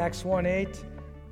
[0.00, 0.82] Acts 1 8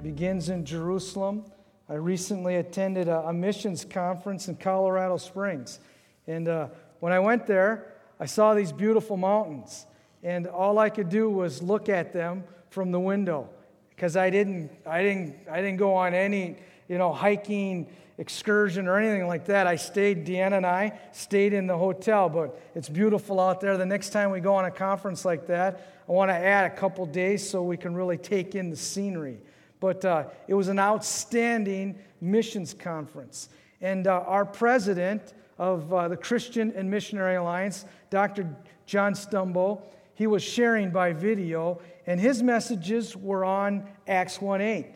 [0.02, 1.42] begins in Jerusalem.
[1.88, 5.80] I recently attended a, a missions conference in Colorado Springs.
[6.26, 6.68] And uh,
[7.00, 9.86] when I went there, I saw these beautiful mountains.
[10.22, 13.48] And all I could do was look at them from the window
[13.88, 16.58] because I didn't, I, didn't, I didn't go on any
[16.88, 17.86] you know, hiking
[18.18, 19.66] excursion or anything like that.
[19.66, 23.76] I stayed, Deanna and I stayed in the hotel, but it's beautiful out there.
[23.76, 26.74] The next time we go on a conference like that, I want to add a
[26.74, 29.38] couple days so we can really take in the scenery.
[29.78, 33.48] But uh, it was an outstanding missions conference.
[33.80, 38.56] And uh, our president of uh, the Christian and Missionary Alliance, Dr.
[38.86, 39.82] John Stumbo,
[40.14, 44.86] he was sharing by video, and his messages were on Acts 1 8.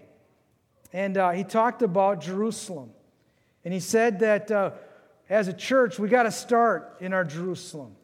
[0.92, 2.90] And uh, he talked about Jerusalem.
[3.64, 4.72] And he said that uh,
[5.28, 7.96] as a church, we got to start in our Jerusalem.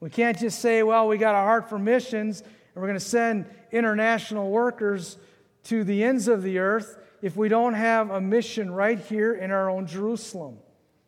[0.00, 3.04] We can't just say, well, we got a heart for missions and we're going to
[3.04, 5.18] send international workers
[5.64, 9.50] to the ends of the earth if we don't have a mission right here in
[9.50, 10.58] our own Jerusalem.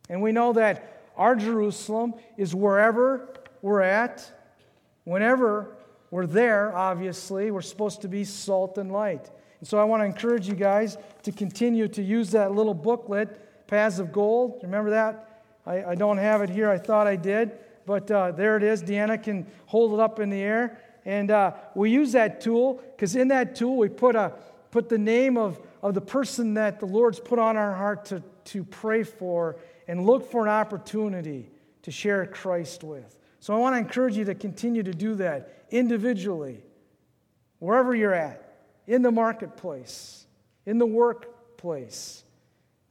[0.09, 3.29] And we know that our Jerusalem is wherever
[3.63, 4.31] we're at,
[5.05, 5.77] whenever
[6.11, 7.51] we're there, obviously.
[7.51, 9.31] We're supposed to be salt and light.
[9.59, 13.41] And so I want to encourage you guys to continue to use that little booklet
[13.67, 14.61] paths of gold.
[14.63, 15.43] Remember that?
[15.67, 16.71] I, I don't have it here.
[16.71, 17.53] I thought I did.
[17.87, 18.83] But uh, there it is.
[18.83, 20.81] Deanna can hold it up in the air.
[21.05, 24.33] And uh, we use that tool because in that tool we put, a,
[24.71, 28.23] put the name of, of the person that the Lord's put on our heart to,
[28.47, 29.57] to pray for
[29.87, 31.51] and look for an opportunity
[31.83, 33.19] to share Christ with.
[33.41, 36.63] So I want to encourage you to continue to do that individually,
[37.59, 38.41] wherever you're at,
[38.87, 40.27] in the marketplace,
[40.65, 42.24] in the workplace.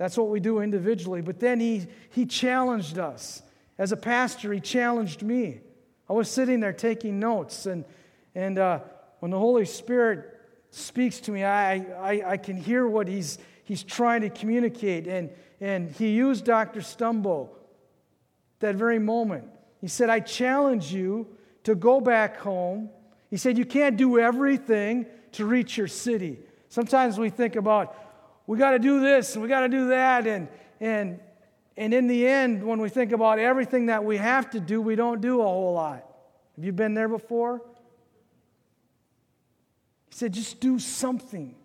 [0.03, 1.21] That's what we do individually.
[1.21, 3.41] But then he, he challenged us.
[3.77, 5.61] As a pastor, he challenged me.
[6.09, 7.85] I was sitting there taking notes, and,
[8.35, 8.79] and uh,
[9.19, 13.81] when the Holy Spirit speaks to me, I, I, I can hear what he's, he's
[13.81, 15.07] trying to communicate.
[15.07, 15.29] And,
[15.61, 16.81] and he used Dr.
[16.81, 17.47] Stumbo
[18.59, 19.45] that very moment.
[19.79, 21.27] He said, I challenge you
[21.63, 22.89] to go back home.
[23.29, 26.39] He said, You can't do everything to reach your city.
[26.67, 27.95] Sometimes we think about,
[28.45, 30.27] we got to do this and we got to do that.
[30.27, 30.47] And,
[30.79, 31.19] and,
[31.77, 34.95] and in the end, when we think about everything that we have to do, we
[34.95, 36.05] don't do a whole lot.
[36.55, 37.61] Have you been there before?
[40.09, 41.55] He said, just do something.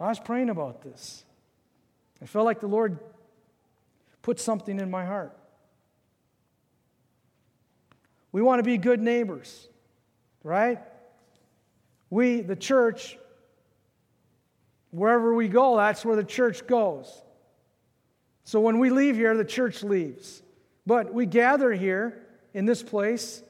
[0.00, 1.24] I was praying about this.
[2.22, 2.98] I felt like the Lord
[4.22, 5.36] put something in my heart.
[8.32, 9.68] We want to be good neighbors,
[10.42, 10.80] right?
[12.10, 13.18] We, the church,
[14.94, 17.20] Wherever we go, that's where the church goes.
[18.44, 20.40] So when we leave here, the church leaves.
[20.86, 22.22] But we gather here
[22.52, 23.42] in this place,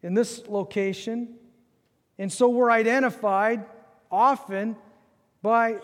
[0.00, 1.34] in this location,
[2.20, 3.64] and so we're identified
[4.12, 4.76] often
[5.42, 5.78] by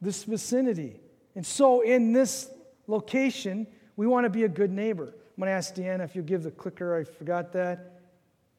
[0.00, 0.98] this vicinity.
[1.36, 2.50] And so in this
[2.88, 5.04] location, we want to be a good neighbor.
[5.04, 6.96] I'm going to ask Deanna if you'll give the clicker.
[6.96, 8.00] I forgot that.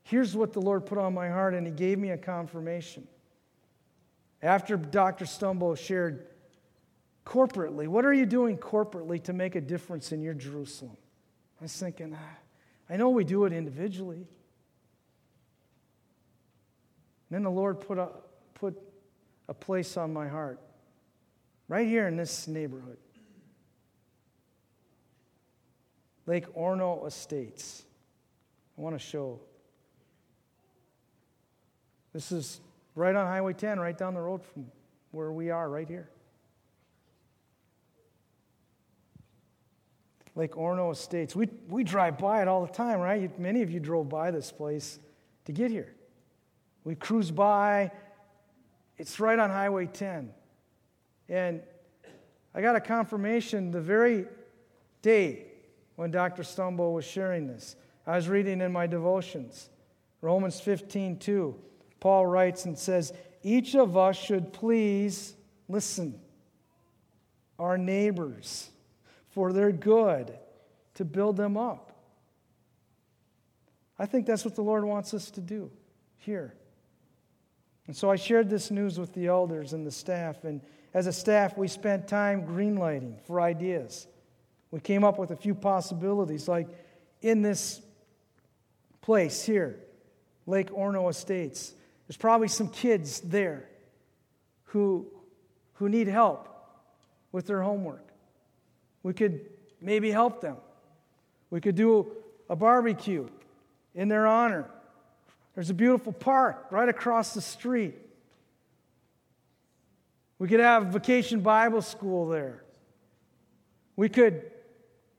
[0.03, 3.05] Here's what the Lord put on my heart, and He gave me a confirmation.
[4.45, 5.25] After Dr.
[5.25, 6.27] Stumbo shared
[7.25, 10.95] corporately, what are you doing corporately to make a difference in your Jerusalem?
[11.59, 12.37] I was thinking, ah,
[12.87, 14.27] I know we do it individually.
[17.27, 18.09] And then the Lord put a,
[18.53, 18.79] put
[19.49, 20.59] a place on my heart
[21.67, 22.97] right here in this neighborhood
[26.27, 27.83] Lake Orono Estates.
[28.77, 29.39] I want to show.
[32.13, 32.61] This is
[32.95, 34.65] right on Highway 10, right down the road from
[35.11, 36.09] where we are, right here.
[40.35, 41.35] Lake Orono Estates.
[41.35, 43.37] We, we drive by it all the time, right?
[43.39, 44.99] Many of you drove by this place
[45.45, 45.95] to get here.
[46.83, 47.91] We cruise by.
[48.97, 50.31] It's right on Highway 10.
[51.29, 51.61] And
[52.53, 54.25] I got a confirmation the very
[55.01, 55.45] day
[55.95, 56.43] when Dr.
[56.43, 57.75] Stumbo was sharing this.
[58.05, 59.69] I was reading in my devotions
[60.21, 61.55] Romans 15 2.
[62.05, 63.11] Paul writes and says,
[63.41, 65.33] Each of us should please
[65.67, 66.13] listen,
[67.57, 68.69] our neighbors,
[69.31, 70.37] for their good,
[70.93, 71.97] to build them up.
[73.97, 75.71] I think that's what the Lord wants us to do
[76.19, 76.53] here.
[77.87, 80.43] And so I shared this news with the elders and the staff.
[80.43, 80.61] And
[80.93, 84.05] as a staff, we spent time greenlighting for ideas.
[84.69, 86.67] We came up with a few possibilities, like
[87.23, 87.81] in this
[89.01, 89.79] place here,
[90.45, 91.73] Lake Orono Estates.
[92.07, 93.67] There's probably some kids there
[94.65, 95.07] who,
[95.73, 96.49] who need help
[97.31, 98.07] with their homework.
[99.03, 99.41] We could
[99.81, 100.57] maybe help them.
[101.49, 102.11] We could do
[102.49, 103.27] a barbecue
[103.93, 104.65] in their honor
[105.53, 107.95] There's a beautiful park right across the street.
[110.37, 112.63] We could have vacation Bible school there.
[113.95, 114.51] We could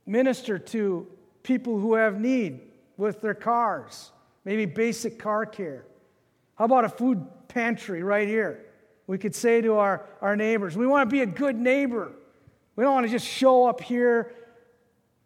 [0.05, 1.06] minister to
[1.43, 2.61] people who have need
[2.97, 4.12] with their cars,
[4.44, 5.85] maybe basic car care.
[6.56, 8.64] How about a food pantry right here?
[9.06, 12.12] We could say to our, our neighbors, we want to be a good neighbor.
[12.75, 14.35] We don't want to just show up here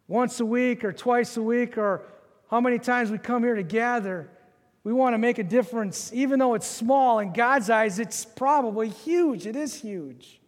[0.07, 2.03] once a week or twice a week or
[2.49, 4.29] how many times we come here to gather.
[4.83, 7.19] We want to make a difference, even though it's small.
[7.19, 9.47] In God's eyes, it's probably huge.
[9.47, 10.41] It is huge.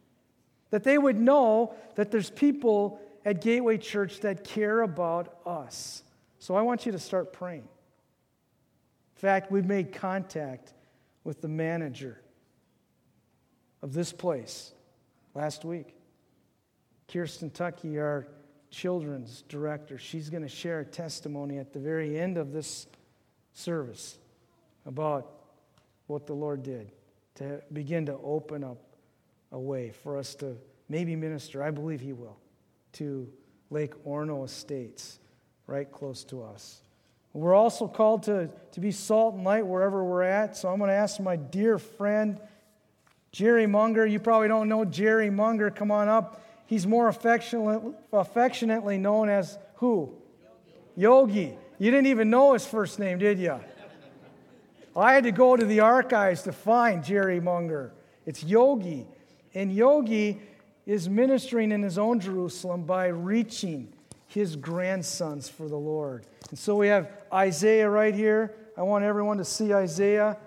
[0.71, 6.03] That they would know that there's people at Gateway Church that care about us.
[6.39, 7.62] So I want you to start praying.
[7.62, 10.73] In fact, we've made contact
[11.24, 12.22] with the manager
[13.81, 14.74] of this place
[15.34, 15.96] last week.
[17.12, 18.28] Kirsten Tucky, our
[18.70, 22.88] children's director, she's going to share a testimony at the very end of this
[23.54, 24.18] service
[24.86, 25.31] about
[26.08, 26.92] what the Lord did
[27.36, 28.78] to begin to open up
[29.52, 30.58] a way for us to
[30.90, 31.64] maybe minister.
[31.64, 32.38] I believe He will
[32.94, 33.31] to
[33.70, 35.20] Lake Orono Estates,
[35.68, 36.81] right close to us.
[37.33, 40.56] We're also called to, to be salt and light wherever we're at.
[40.56, 42.39] So I'm going to ask my dear friend,
[43.31, 44.06] Jerry Munger.
[44.06, 45.71] You probably don't know Jerry Munger.
[45.71, 46.41] Come on up.
[46.68, 50.13] He's more affectionately, affectionately known as who?
[50.95, 51.41] Yogi.
[51.41, 51.57] Yogi.
[51.80, 53.59] You didn't even know his first name, did you?
[54.95, 57.94] I had to go to the archives to find Jerry Munger.
[58.27, 59.07] It's Yogi.
[59.56, 60.39] And Yogi
[60.86, 63.91] is ministering in his own Jerusalem by reaching
[64.33, 66.25] his grandsons for the Lord.
[66.50, 68.56] And so we have Isaiah right here.
[68.77, 70.38] I want everyone to see Isaiah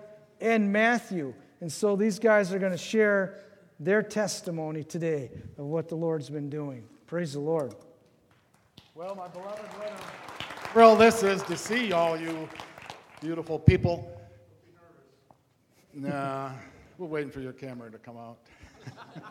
[0.41, 1.33] and Matthew.
[1.61, 3.39] And so these guys are going to share
[3.79, 6.83] their testimony today of what the Lord's been doing.
[7.05, 7.73] Praise the Lord.
[8.93, 12.49] Well, my beloved, what a thrill this is to see all you
[13.21, 14.11] beautiful people.
[15.93, 16.51] Nah,
[16.97, 18.37] we're waiting for your camera to come out.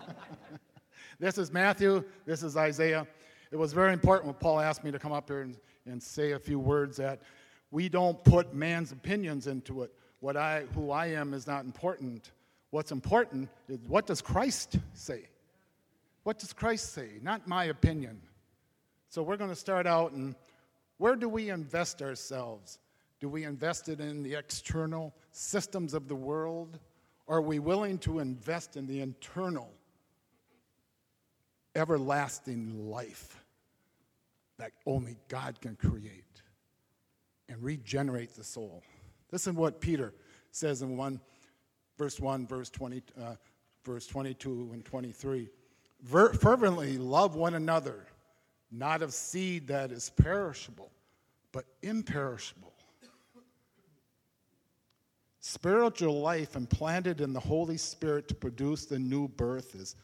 [1.18, 2.04] This is Matthew.
[2.26, 3.06] This is Isaiah.
[3.50, 5.56] It was very important when Paul asked me to come up here and,
[5.86, 7.20] and say a few words that
[7.70, 9.92] we don't put man's opinions into it.
[10.20, 12.32] What I, who I am is not important.
[12.70, 15.28] What's important is what does Christ say?
[16.24, 17.08] What does Christ say?
[17.22, 18.20] Not my opinion.
[19.08, 20.34] So we're going to start out and
[20.98, 22.78] where do we invest ourselves?
[23.20, 26.78] Do we invest it in the external systems of the world?
[27.26, 29.70] Or are we willing to invest in the internal
[31.76, 33.44] everlasting life
[34.58, 36.42] that only God can create
[37.48, 38.82] and regenerate the soul.
[39.30, 40.14] Listen to what Peter
[40.50, 41.20] says in 1
[41.98, 43.34] verse 1 verse 20 uh,
[43.84, 45.48] verse 22 and 23
[46.02, 48.06] Ver- fervently love one another
[48.70, 50.90] not of seed that is perishable
[51.52, 52.72] but imperishable.
[55.40, 59.94] Spiritual life implanted in the holy spirit to produce the new birth is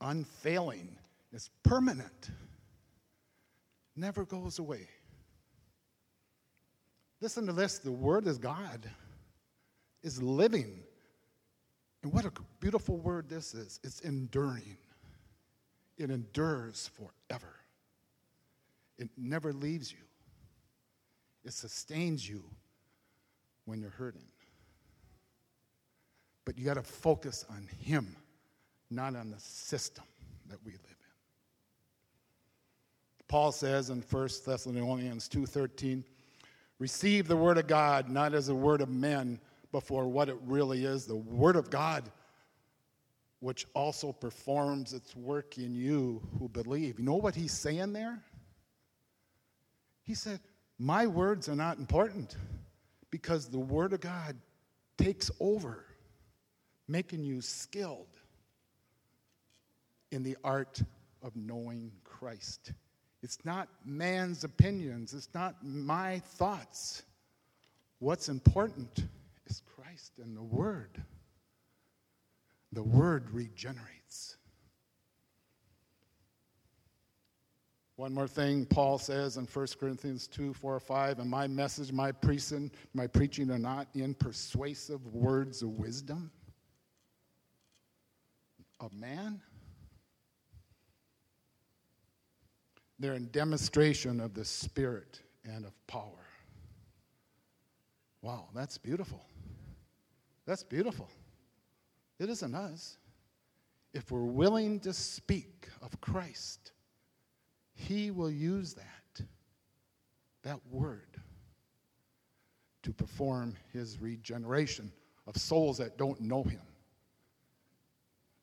[0.00, 0.96] unfailing
[1.32, 2.30] is permanent,
[3.94, 4.88] never goes away.
[7.20, 8.88] Listen to this the Word is God,
[10.02, 10.82] is living.
[12.02, 14.76] And what a beautiful word this is it's enduring,
[15.98, 17.52] it endures forever.
[18.98, 19.98] It never leaves you,
[21.44, 22.44] it sustains you
[23.64, 24.28] when you're hurting.
[26.44, 28.14] But you got to focus on Him,
[28.88, 30.04] not on the system
[30.48, 30.95] that we live.
[33.28, 36.04] Paul says in 1 Thessalonians 2:13,
[36.78, 39.40] receive the word of God not as a word of men,
[39.72, 42.10] but for what it really is, the word of God
[43.40, 46.98] which also performs its work in you who believe.
[46.98, 48.22] You know what he's saying there?
[50.02, 50.40] He said,
[50.78, 52.36] "My words are not important
[53.10, 54.40] because the word of God
[54.96, 55.84] takes over,
[56.88, 58.18] making you skilled
[60.10, 60.82] in the art
[61.22, 62.72] of knowing Christ."
[63.26, 67.02] It's not man's opinions, it's not my thoughts.
[67.98, 69.02] What's important
[69.46, 71.02] is Christ and the Word.
[72.70, 74.36] The Word regenerates.
[77.96, 82.12] One more thing Paul says in 1 Corinthians 2 4 5, and my message, my
[82.12, 86.30] preaching, my preaching are not in persuasive words of wisdom
[88.78, 89.40] of man
[92.98, 96.26] They're in demonstration of the Spirit and of power.
[98.22, 99.24] Wow, that's beautiful.
[100.46, 101.08] That's beautiful.
[102.18, 102.96] It isn't us.
[103.92, 106.72] If we're willing to speak of Christ,
[107.74, 109.26] He will use that,
[110.42, 111.20] that word,
[112.86, 114.92] to perform his regeneration
[115.26, 116.60] of souls that don't know him.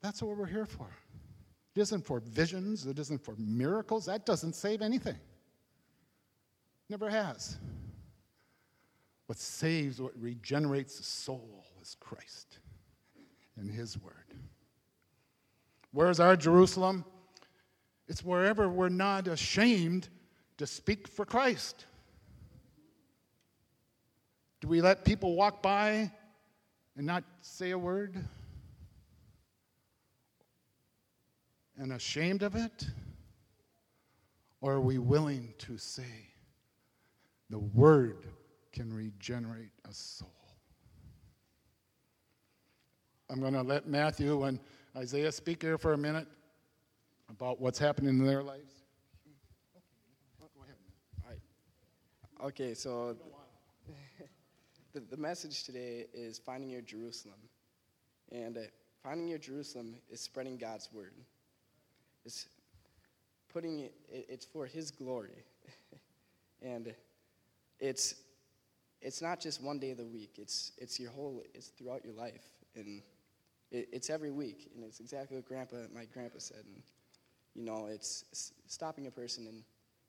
[0.01, 0.89] That's what we're here for.
[1.75, 4.05] It isn't for visions, it isn't for miracles.
[4.05, 5.17] That doesn't save anything.
[6.89, 7.57] Never has.
[9.25, 12.59] What saves, what regenerates the soul is Christ
[13.57, 14.13] and His Word.
[15.91, 17.05] Where's our Jerusalem?
[18.07, 20.09] It's wherever we're not ashamed
[20.57, 21.85] to speak for Christ.
[24.61, 26.11] Do we let people walk by
[26.95, 28.15] and not say a word?
[31.77, 32.85] And ashamed of it?
[34.61, 36.31] Or are we willing to say,
[37.49, 38.27] the word
[38.71, 40.29] can regenerate a soul?
[43.29, 44.59] I'm going to let Matthew and
[44.95, 46.27] Isaiah speak here for a minute
[47.29, 48.73] about what's happening in their lives.
[52.43, 53.15] Okay, so
[54.93, 57.39] the, the message today is finding your Jerusalem.
[58.33, 58.61] And uh,
[59.01, 61.13] finding your Jerusalem is spreading God's word.
[62.25, 62.47] It's
[63.51, 65.43] putting it, it's for His glory.
[66.61, 66.93] and
[67.79, 68.15] it's,
[69.01, 72.13] it's not just one day of the week, it's, it's your whole, it's throughout your
[72.13, 72.45] life.
[72.75, 73.01] And
[73.71, 74.71] it, it's every week.
[74.75, 76.63] And it's exactly what grandpa, my grandpa said.
[76.65, 76.81] And,
[77.55, 79.63] you know, it's stopping a person and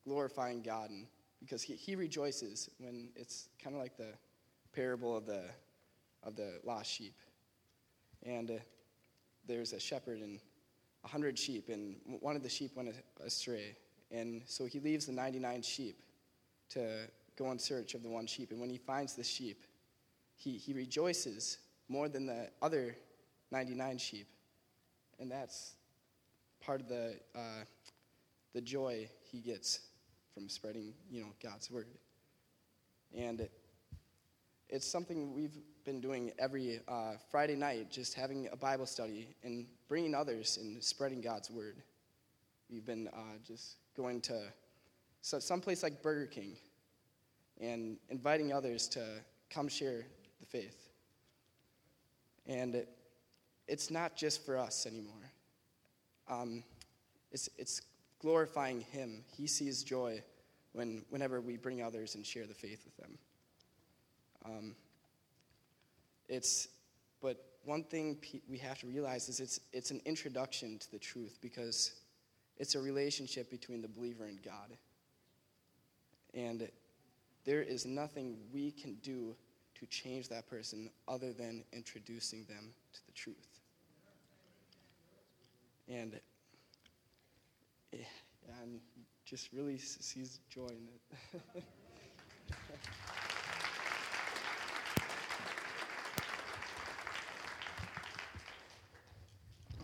[0.04, 1.06] glorifying God and
[1.40, 4.12] because he, he rejoices when it's kind of like the
[4.72, 5.42] parable of the,
[6.22, 7.14] of the lost sheep.
[8.22, 8.54] And uh,
[9.46, 10.40] there's a shepherd and
[11.04, 12.94] a hundred sheep, and one of the sheep went
[13.24, 13.76] astray.
[14.10, 16.02] And so he leaves the 99 sheep
[16.70, 18.50] to go in search of the one sheep.
[18.50, 19.64] And when he finds the sheep,
[20.36, 21.58] he, he rejoices
[21.88, 22.96] more than the other
[23.50, 24.26] 99 sheep.
[25.18, 25.74] And that's
[26.60, 27.64] part of the, uh,
[28.54, 29.80] the joy he gets
[30.32, 31.86] from spreading, you know, God's word.
[33.16, 33.52] And it,
[34.68, 39.66] it's something we've been doing every uh, Friday night, just having a Bible study and
[39.88, 41.76] bringing others and spreading God's word.
[42.70, 44.40] We've been uh, just going to
[45.20, 46.56] so someplace like Burger King
[47.60, 49.02] and inviting others to
[49.48, 50.04] come share
[50.40, 50.88] the faith.
[52.46, 52.88] And it,
[53.66, 55.32] it's not just for us anymore.
[56.28, 56.62] Um,
[57.32, 57.80] it's, it's
[58.20, 59.24] glorifying Him.
[59.34, 60.22] He sees joy
[60.72, 63.18] when, whenever we bring others and share the faith with them.
[64.44, 64.74] Um,
[66.28, 66.68] it's,
[67.20, 71.38] but one thing we have to realize is it's, it's an introduction to the truth
[71.40, 71.92] because
[72.56, 74.76] it's a relationship between the believer and God.
[76.34, 76.68] And
[77.44, 79.36] there is nothing we can do
[79.74, 83.60] to change that person other than introducing them to the truth.
[85.88, 86.20] And
[87.92, 87.98] eh,
[88.62, 88.80] and
[89.24, 90.88] just really sees joy in
[91.54, 91.64] it.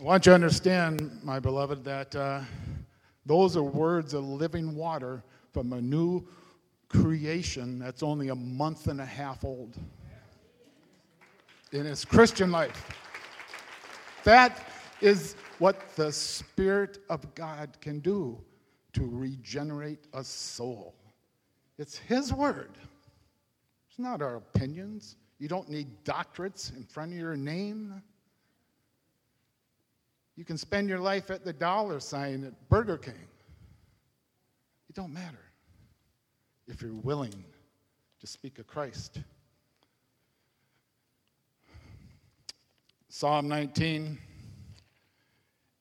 [0.01, 2.41] I want you to understand, my beloved, that uh,
[3.27, 6.27] those are words of living water from a new
[6.89, 9.77] creation that's only a month and a half old
[11.71, 12.89] in his Christian life.
[14.23, 14.65] That
[15.01, 18.39] is what the Spirit of God can do
[18.93, 20.95] to regenerate a soul.
[21.77, 22.71] It's His Word,
[23.87, 25.17] it's not our opinions.
[25.37, 28.01] You don't need doctorates in front of your name.
[30.35, 33.27] You can spend your life at the dollar sign at Burger King.
[34.89, 35.51] It don't matter
[36.67, 37.43] if you're willing
[38.19, 39.19] to speak of Christ.
[43.09, 44.17] Psalm 19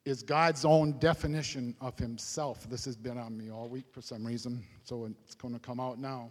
[0.05, 2.69] is God's own definition of himself.
[2.69, 5.79] This has been on me all week for some reason, so it's going to come
[5.79, 6.31] out now.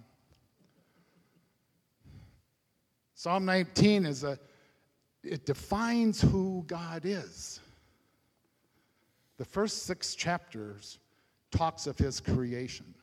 [3.13, 4.39] Psalm 19 is a
[5.23, 7.59] it defines who God is.
[9.39, 10.99] The first 6 chapters
[11.49, 12.93] talks of his creation.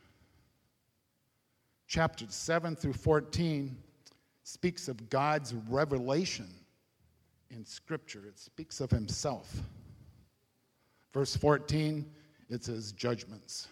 [1.88, 3.74] Chapters 7 through 14
[4.42, 6.52] speaks of God's revelation
[7.50, 8.22] in scripture.
[8.28, 9.50] It speaks of himself.
[11.14, 12.04] Verse 14,
[12.50, 13.68] it says judgments.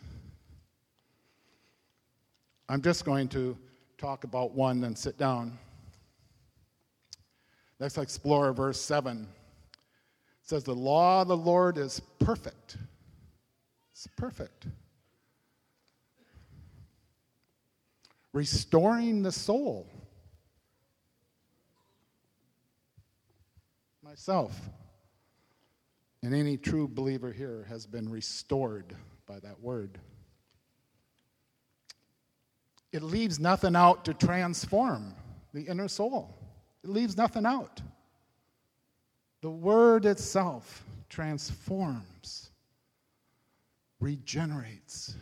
[2.71, 3.59] I'm just going to
[3.99, 5.59] talk about one, then sit down.
[7.79, 9.29] Let's explore verse 7.
[10.45, 12.77] Says, The law of the Lord is perfect.
[13.93, 14.67] It's perfect.
[18.33, 19.89] Restoring the soul.
[24.03, 24.59] Myself.
[26.23, 28.95] And any true believer here has been restored
[29.27, 29.99] by that word.
[32.93, 35.15] It leaves nothing out to transform
[35.55, 36.37] the inner soul.
[36.83, 37.81] It leaves nothing out.
[39.45, 42.49] The word itself transforms,
[44.01, 45.17] regenerates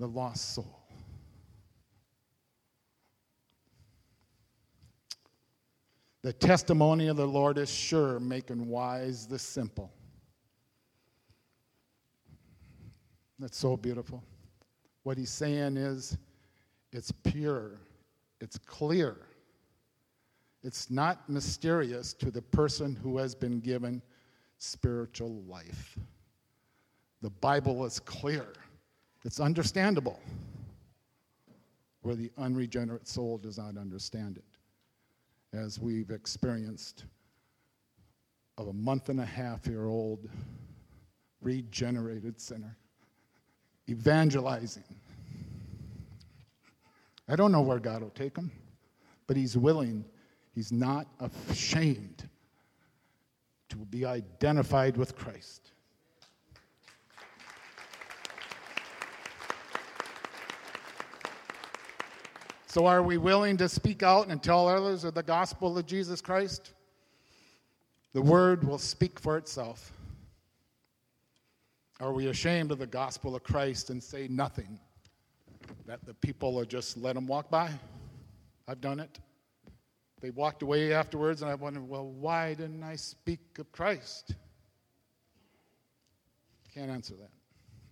[0.00, 0.80] the lost soul.
[6.22, 9.92] The testimony of the Lord is sure, making wise the simple.
[13.38, 14.24] That's so beautiful.
[15.02, 16.16] What he's saying is
[16.92, 17.72] it's pure,
[18.40, 19.18] it's clear,
[20.66, 24.02] it's not mysterious to the person who has been given
[24.58, 25.96] spiritual life.
[27.22, 28.48] The Bible is clear,
[29.24, 30.20] it's understandable,
[32.02, 37.04] where the unregenerate soul does not understand it as we've experienced
[38.58, 40.28] of a month and a half year old
[41.40, 42.76] regenerated sinner
[43.88, 44.82] evangelizing.
[47.28, 48.50] I don't know where God will take him,
[49.28, 50.04] but he's willing,
[50.56, 51.06] he's not
[51.50, 52.28] ashamed
[53.68, 55.70] to be identified with Christ.
[62.66, 66.20] So, are we willing to speak out and tell others of the gospel of Jesus
[66.20, 66.72] Christ?
[68.12, 69.92] The word will speak for itself.
[72.00, 74.78] Are we ashamed of the gospel of Christ and say nothing?
[75.86, 77.70] That the people will just let them walk by?
[78.68, 79.18] I've done it.
[80.20, 84.34] They walked away afterwards, and I wondered, well, why didn't I speak of Christ?
[86.74, 87.30] Can't answer that.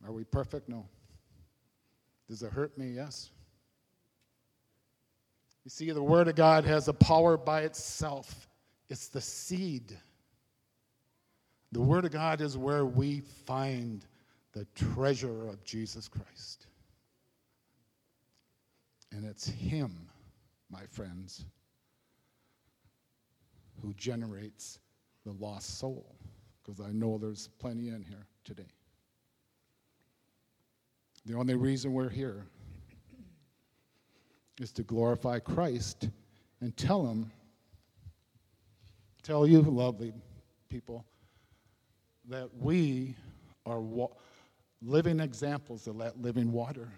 [0.06, 0.68] Are we perfect?
[0.68, 0.86] No.
[2.28, 2.88] Does it hurt me?
[2.88, 3.30] Yes.
[5.64, 8.48] You see, the Word of God has a power by itself,
[8.88, 9.96] it's the seed.
[11.72, 14.04] The Word of God is where we find
[14.52, 16.66] the treasure of Jesus Christ.
[19.10, 20.08] And it's Him,
[20.70, 21.46] my friends,
[23.84, 24.80] who generates
[25.26, 26.16] the lost soul,
[26.62, 28.70] because I know there's plenty in here today.
[31.26, 32.46] The only reason we're here
[34.60, 36.08] is to glorify Christ
[36.60, 37.30] and tell Him,
[39.22, 40.12] tell you, lovely
[40.68, 41.04] people,
[42.28, 43.14] that we
[43.66, 44.08] are wa-
[44.80, 46.88] living examples of that living water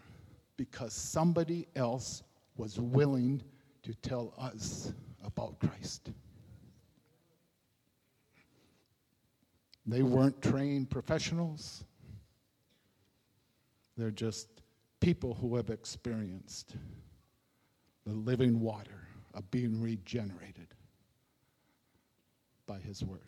[0.57, 2.23] because somebody else
[2.57, 3.43] was willing
[3.83, 4.93] to tell us
[5.25, 6.11] about Christ.
[9.87, 11.85] They weren't trained professionals.
[13.97, 14.49] They're just
[15.01, 16.75] people who have experienced
[18.05, 20.69] the living water of being regenerated
[22.67, 23.21] by His Word.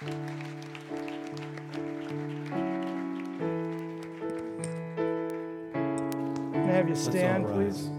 [0.00, 0.10] May
[6.52, 7.90] I have you stand, please?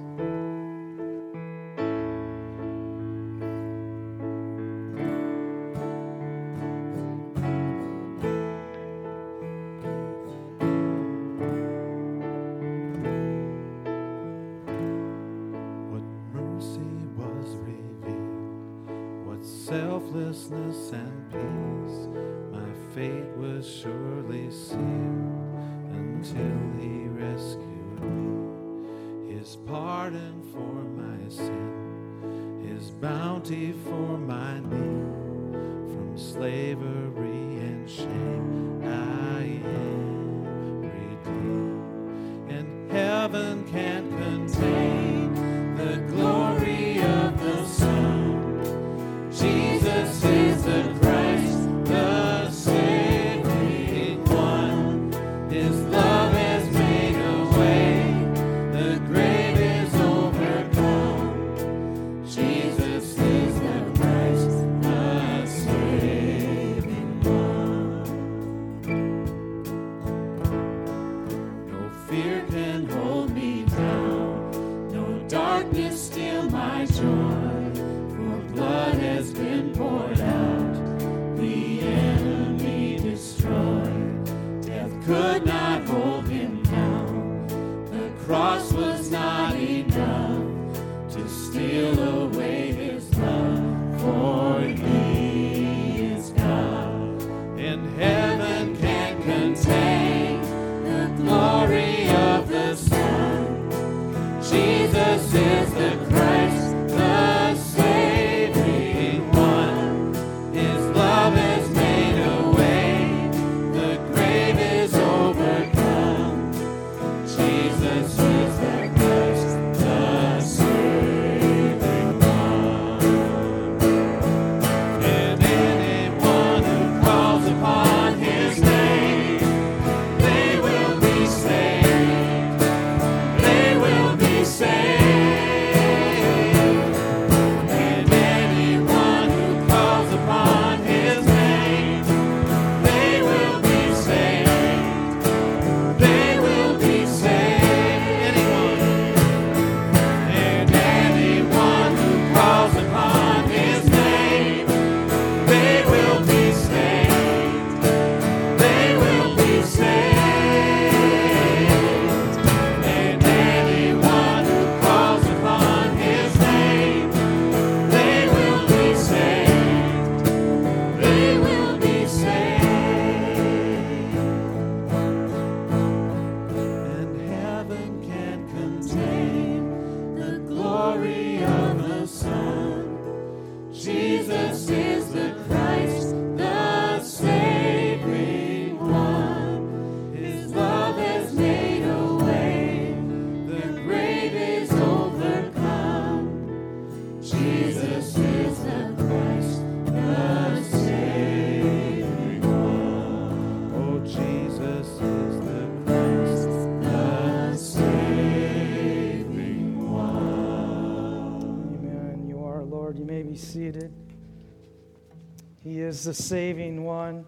[215.70, 217.26] He is the saving one.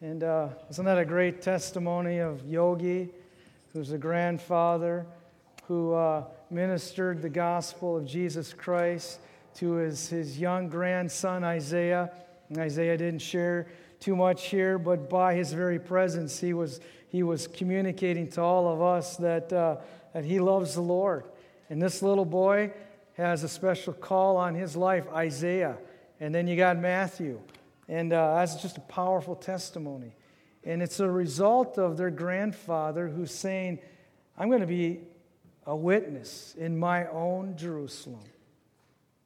[0.00, 3.08] And uh, isn't that a great testimony of Yogi,
[3.72, 5.04] who's a grandfather
[5.64, 9.18] who uh, ministered the gospel of Jesus Christ
[9.56, 12.12] to his, his young grandson Isaiah?
[12.50, 13.66] And Isaiah didn't share
[13.98, 18.72] too much here, but by his very presence, he was, he was communicating to all
[18.72, 19.78] of us that, uh,
[20.14, 21.24] that he loves the Lord.
[21.68, 22.72] And this little boy
[23.14, 25.78] has a special call on his life, Isaiah.
[26.20, 27.40] And then you got Matthew.
[27.88, 30.14] And uh, that's just a powerful testimony.
[30.64, 33.78] And it's a result of their grandfather who's saying,
[34.36, 35.00] I'm going to be
[35.64, 38.24] a witness in my own Jerusalem.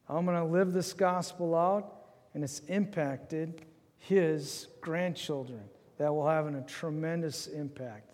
[0.07, 1.95] I'm going to live this gospel out,
[2.33, 3.65] and it's impacted
[3.97, 5.63] his grandchildren
[5.97, 8.11] that will have a tremendous impact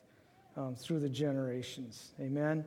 [0.56, 2.12] um, through the generations.
[2.20, 2.66] Amen.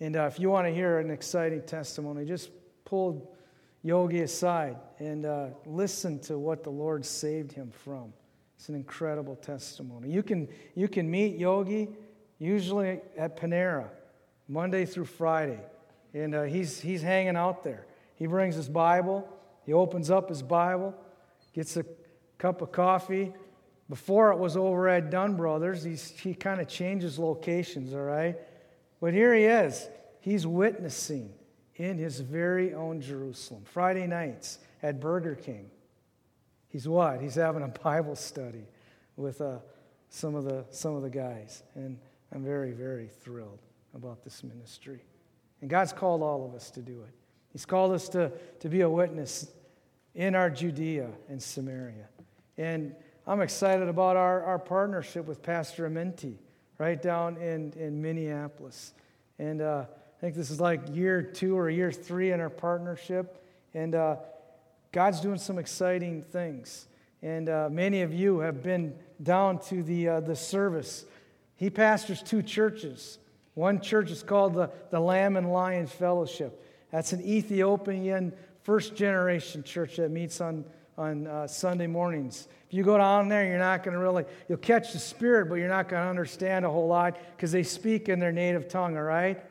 [0.00, 2.50] And uh, if you want to hear an exciting testimony, just
[2.84, 3.35] pull
[3.86, 8.12] Yogi aside and uh, listen to what the Lord saved him from.
[8.56, 10.10] It's an incredible testimony.
[10.10, 11.90] You can, you can meet Yogi
[12.40, 13.86] usually at Panera,
[14.48, 15.60] Monday through Friday.
[16.12, 17.86] And uh, he's, he's hanging out there.
[18.16, 19.28] He brings his Bible,
[19.64, 20.92] he opens up his Bible,
[21.54, 21.84] gets a
[22.38, 23.32] cup of coffee.
[23.88, 28.36] Before it was over at Dunn Brothers, he's, he kind of changes locations, all right?
[29.00, 29.88] But here he is.
[30.18, 31.32] He's witnessing
[31.76, 33.62] in his very own Jerusalem.
[33.64, 35.70] Friday nights at Burger King.
[36.68, 37.20] He's what?
[37.20, 38.66] He's having a Bible study
[39.16, 39.58] with uh,
[40.08, 41.62] some, of the, some of the guys.
[41.74, 41.98] And
[42.32, 43.60] I'm very, very thrilled
[43.94, 45.00] about this ministry.
[45.60, 47.14] And God's called all of us to do it.
[47.52, 49.50] He's called us to, to be a witness
[50.14, 52.08] in our Judea and Samaria.
[52.58, 52.94] And
[53.26, 56.36] I'm excited about our, our partnership with Pastor Amenti
[56.78, 58.92] right down in, in Minneapolis.
[59.38, 59.86] And uh,
[60.16, 63.42] I think this is like year two or year three in our partnership.
[63.74, 64.16] And uh,
[64.92, 66.86] God's doing some exciting things.
[67.22, 71.04] And uh, many of you have been down to the, uh, the service.
[71.56, 73.18] He pastors two churches.
[73.54, 76.62] One church is called the, the Lamb and Lion Fellowship.
[76.90, 80.64] That's an Ethiopian first generation church that meets on,
[80.96, 82.48] on uh, Sunday mornings.
[82.68, 85.56] If you go down there, you're not going to really, you'll catch the spirit, but
[85.56, 88.96] you're not going to understand a whole lot because they speak in their native tongue,
[88.96, 89.42] all right?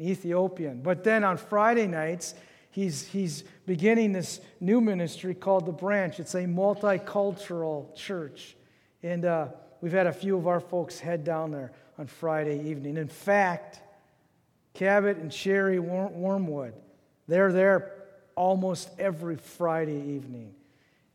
[0.00, 0.82] Ethiopian.
[0.82, 2.34] But then on Friday nights,
[2.70, 6.18] he's, he's beginning this new ministry called The Branch.
[6.18, 8.56] It's a multicultural church.
[9.02, 9.48] And uh,
[9.80, 12.96] we've had a few of our folks head down there on Friday evening.
[12.96, 13.80] In fact,
[14.74, 16.74] Cabot and Sherry Wormwood,
[17.28, 17.92] they're there
[18.36, 20.54] almost every Friday evening.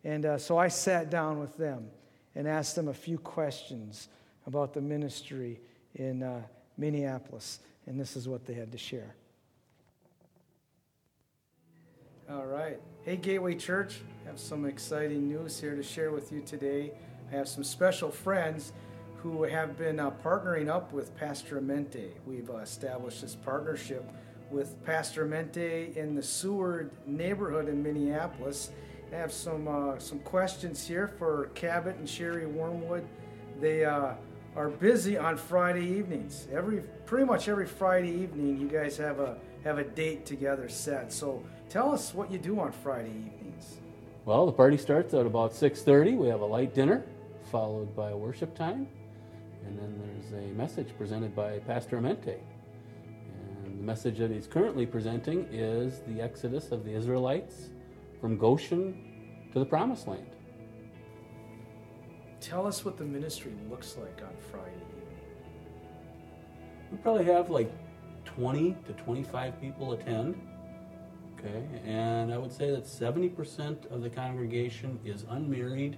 [0.03, 1.87] And uh, so I sat down with them
[2.35, 4.09] and asked them a few questions
[4.45, 5.59] about the ministry
[5.95, 6.41] in uh,
[6.77, 7.59] Minneapolis.
[7.87, 9.15] And this is what they had to share.
[12.29, 12.79] All right.
[13.03, 13.99] Hey, Gateway Church.
[14.23, 16.91] I have some exciting news here to share with you today.
[17.31, 18.73] I have some special friends
[19.17, 22.13] who have been uh, partnering up with Pastor Amente.
[22.25, 24.03] We've uh, established this partnership
[24.49, 28.71] with Pastor Mente in the Seward neighborhood in Minneapolis.
[29.11, 33.07] I have some uh, some questions here for Cabot and Sherry Wormwood.
[33.59, 34.13] They uh,
[34.55, 36.47] are busy on Friday evenings.
[36.51, 41.11] Every pretty much every Friday evening, you guys have a have a date together set.
[41.11, 43.77] So tell us what you do on Friday evenings.
[44.23, 46.15] Well, the party starts at about 6:30.
[46.15, 47.03] We have a light dinner,
[47.51, 48.87] followed by a worship time,
[49.65, 52.39] and then there's a message presented by Pastor Amente.
[53.65, 57.69] And the message that he's currently presenting is the exodus of the Israelites
[58.21, 60.34] from Goshen to the Promised Land.
[62.45, 65.17] Tell us what the ministry looks like on Friday evening.
[66.91, 67.71] We probably have like
[68.25, 70.39] 20 to 25 people attend.
[71.39, 75.97] Okay, and I would say that 70% of the congregation is unmarried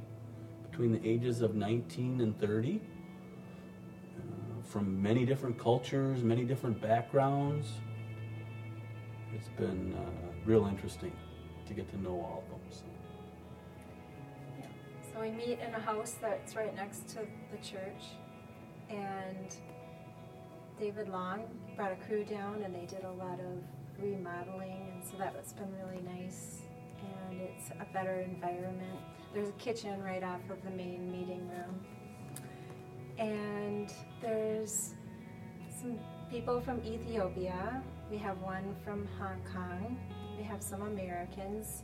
[0.71, 2.79] between the ages of 19 and 30
[4.15, 4.21] uh,
[4.63, 7.67] from many different cultures, many different backgrounds.
[9.35, 9.99] It's been uh,
[10.45, 11.11] real interesting
[11.65, 12.61] to get to know all of them.
[12.71, 12.96] So.
[15.17, 17.19] So we meet in a house that's right next to
[17.51, 18.03] the church,
[18.89, 19.55] and
[20.79, 21.43] David Long
[21.75, 25.73] brought a crew down, and they did a lot of remodeling, and so that's been
[25.83, 26.61] really nice.
[27.29, 28.99] And it's a better environment.
[29.33, 31.85] There's a kitchen right off of the main meeting room,
[33.17, 34.93] and there's
[35.79, 35.97] some
[36.29, 37.81] people from Ethiopia.
[38.11, 39.97] We have one from Hong Kong,
[40.37, 41.83] we have some Americans.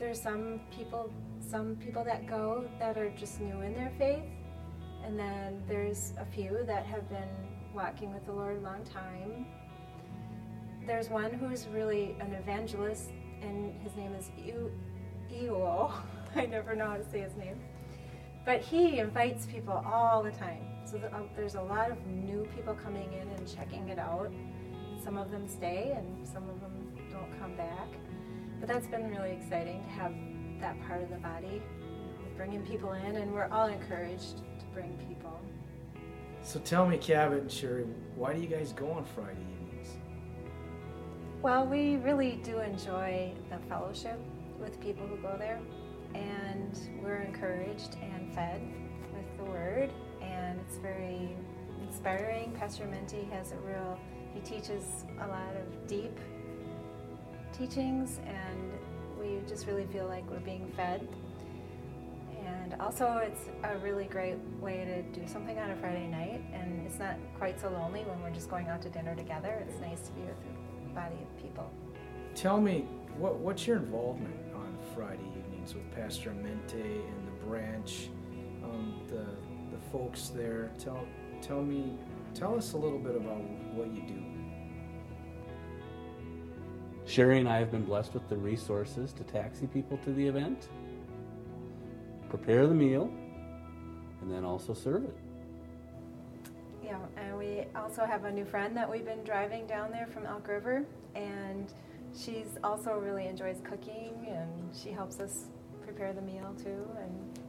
[0.00, 1.12] There's some people,
[1.46, 4.24] some people that go that are just new in their faith,
[5.04, 7.28] and then there's a few that have been
[7.74, 9.46] walking with the Lord a long time.
[10.86, 13.10] There's one who's really an evangelist
[13.42, 14.30] and his name is
[15.30, 15.92] Iwo.
[16.34, 17.60] I never know how to say his name.
[18.46, 20.62] But he invites people all the time.
[20.86, 24.32] So uh, there's a lot of new people coming in and checking it out.
[25.04, 26.72] Some of them stay and some of them
[27.10, 27.88] don't come back.
[28.60, 30.14] But that's been really exciting to have
[30.60, 31.62] that part of the body,
[32.36, 35.40] bringing people in, and we're all encouraged to bring people.
[36.42, 39.88] So tell me, Cabot and Sherry, why do you guys go on Friday evenings?
[41.42, 44.18] Well, we really do enjoy the fellowship
[44.60, 45.58] with people who go there,
[46.14, 48.60] and we're encouraged and fed
[49.14, 51.34] with the Word, and it's very
[51.82, 52.52] inspiring.
[52.58, 53.98] Pastor Menti has a real,
[54.34, 54.84] he teaches
[55.20, 56.18] a lot of deep
[57.60, 58.72] teachings, and
[59.20, 61.06] we just really feel like we're being fed.
[62.46, 66.86] And also, it's a really great way to do something on a Friday night, and
[66.86, 69.62] it's not quite so lonely when we're just going out to dinner together.
[69.68, 70.36] It's nice to be with
[70.90, 71.70] a body of people.
[72.34, 72.86] Tell me,
[73.18, 78.08] what, what's your involvement on Friday evenings with Pastor Mente and the branch,
[78.64, 79.26] um, the,
[79.76, 80.70] the folks there?
[80.78, 81.04] Tell,
[81.42, 81.98] tell me,
[82.32, 83.42] tell us a little bit about
[83.74, 84.29] what you do.
[87.10, 90.68] Sherry and I have been blessed with the resources to taxi people to the event,
[92.28, 93.10] prepare the meal,
[94.20, 95.16] and then also serve it.
[96.84, 100.24] Yeah, and we also have a new friend that we've been driving down there from
[100.24, 100.84] Elk River,
[101.16, 101.74] and
[102.16, 105.46] she's also really enjoys cooking, and she helps us
[105.82, 107.40] prepare the meal too, and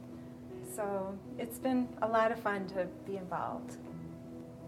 [0.74, 3.76] so it's been a lot of fun to be involved.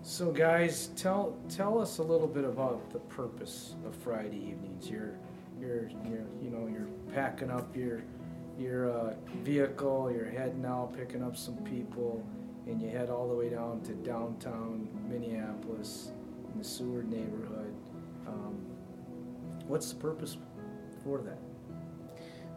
[0.06, 4.90] So, guys, tell tell us a little bit about the purpose of Friday evenings.
[4.90, 5.14] You're
[5.58, 8.02] you're you're you know you're packing up your
[8.58, 9.14] your uh,
[9.44, 10.12] vehicle.
[10.14, 12.22] You're heading out, picking up some people,
[12.66, 16.10] and you head all the way down to downtown Minneapolis
[16.52, 17.74] in the Seward neighborhood.
[18.26, 18.58] Um,
[19.66, 20.36] what's the purpose
[21.02, 21.38] for that?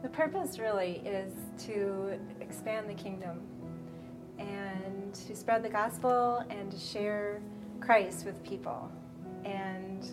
[0.03, 1.31] The purpose really is
[1.67, 3.39] to expand the kingdom
[5.13, 7.41] to spread the gospel and to share
[7.79, 8.91] Christ with people.
[9.45, 10.05] And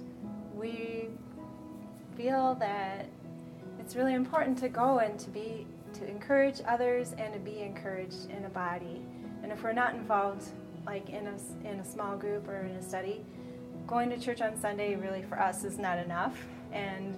[0.54, 1.08] we
[2.16, 3.06] feel that
[3.80, 8.30] it's really important to go and to be to encourage others and to be encouraged
[8.30, 9.00] in a body.
[9.42, 10.48] And if we're not involved
[10.86, 13.24] like in a, in a small group or in a study,
[13.86, 16.36] going to church on Sunday really for us is not enough.
[16.72, 17.16] And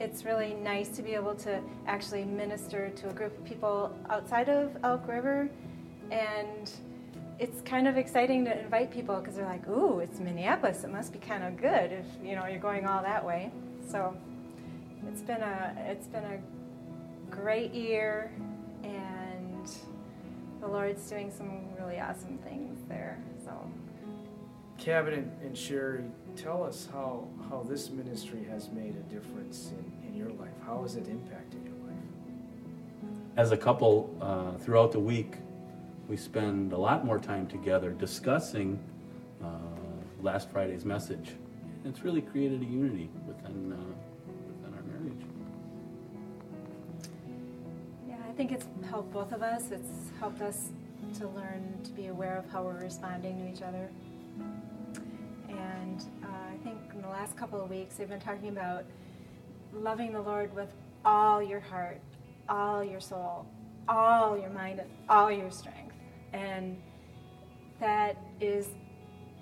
[0.00, 4.48] it's really nice to be able to actually minister to a group of people outside
[4.48, 5.48] of Elk River
[6.10, 6.70] and
[7.40, 10.84] it's kind of exciting to invite people because they're like, "Ooh, it's Minneapolis.
[10.84, 13.50] It must be kind of good if you know you're going all that way."
[13.88, 14.14] So
[15.08, 16.38] it's been a it's been a
[17.30, 18.30] great year,
[18.84, 19.66] and
[20.60, 23.18] the Lord's doing some really awesome things there.
[23.42, 23.52] So,
[24.76, 26.04] Cabot and, and Sherry,
[26.36, 30.52] tell us how how this ministry has made a difference in, in your life.
[30.66, 32.04] How has it impacted your life?
[33.38, 35.36] As a couple, uh, throughout the week,
[36.10, 38.80] we spend a lot more time together discussing
[39.44, 39.46] uh,
[40.20, 41.36] last Friday's message.
[41.84, 43.76] It's really created a unity within, uh,
[44.48, 45.24] within our marriage.
[48.08, 49.70] Yeah, I think it's helped both of us.
[49.70, 50.70] It's helped us
[51.18, 53.88] to learn to be aware of how we're responding to each other.
[55.48, 58.84] And uh, I think in the last couple of weeks, they've been talking about
[59.72, 60.72] loving the Lord with
[61.04, 62.00] all your heart,
[62.48, 63.46] all your soul,
[63.88, 65.89] all your mind, and all your strength.
[66.32, 66.78] And
[67.80, 68.68] that is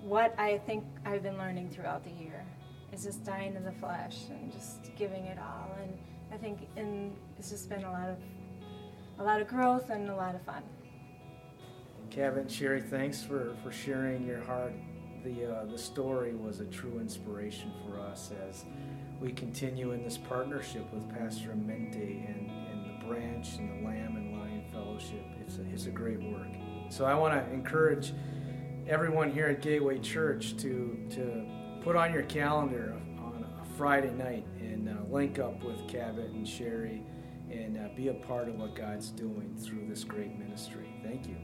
[0.01, 2.45] what I think I've been learning throughout the year
[2.93, 5.75] is just dying to the flesh and just giving it all.
[5.81, 5.97] And
[6.33, 8.17] I think in, it's just been a lot of
[9.19, 10.63] a lot of growth and a lot of fun.
[12.09, 14.73] Kevin, Sherry, thanks for, for sharing your heart.
[15.23, 18.63] The, uh, the story was a true inspiration for us as
[19.19, 24.15] we continue in this partnership with Pastor Mente and, and the branch and the Lamb
[24.15, 25.25] and Lion Fellowship.
[25.41, 26.47] It's a, it's a great work.
[26.89, 28.13] So I want to encourage
[28.87, 31.45] everyone here at Gateway Church to, to
[31.83, 36.47] put on your calendar on a Friday night and uh, link up with Cabot and
[36.47, 37.03] Sherry
[37.51, 40.89] and uh, be a part of what God's doing through this great ministry.
[41.03, 41.37] Thank you.